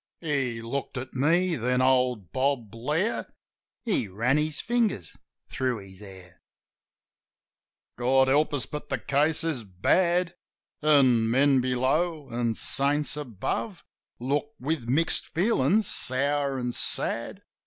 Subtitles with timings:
[0.19, 3.31] He looked at me, then old Bob Blair
[3.85, 5.15] He ran his fingers
[5.47, 6.23] through his hair.
[6.23, 6.41] 50 JIM OF
[6.87, 10.33] THE HILLS "God help us, but the case is bad!
[10.81, 13.83] An' men below, an' saints above
[14.19, 17.43] Look with mixed feelin's, sour an' sad.